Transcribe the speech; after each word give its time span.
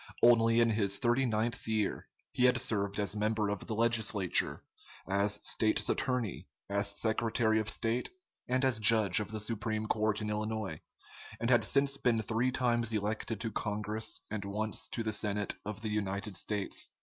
Only 0.23 0.59
in 0.61 0.71
his 0.71 0.97
thirty 0.97 1.27
ninth 1.27 1.67
year, 1.67 2.07
he 2.33 2.45
had 2.45 2.59
served 2.59 2.99
as 2.99 3.15
member 3.15 3.49
of 3.49 3.67
the 3.67 3.75
legislature, 3.75 4.63
as 5.07 5.37
State's 5.43 5.89
Attorney, 5.89 6.47
as 6.67 6.99
Secretary 6.99 7.59
of 7.59 7.69
State, 7.69 8.09
and 8.47 8.65
as 8.65 8.79
judge 8.79 9.19
of 9.19 9.29
the 9.29 9.39
Supreme 9.39 9.85
Court 9.85 10.19
in 10.19 10.31
Illinois, 10.31 10.81
and 11.39 11.51
had 11.51 11.63
since 11.63 11.97
been 11.97 12.23
three 12.23 12.49
times 12.51 12.91
elected 12.93 13.39
to 13.41 13.51
Congress 13.51 14.21
and 14.31 14.43
once 14.43 14.87
to 14.87 15.03
the 15.03 15.13
Senate 15.13 15.53
of 15.65 15.81
the 15.81 15.89
United 15.89 16.35
States. 16.35 16.89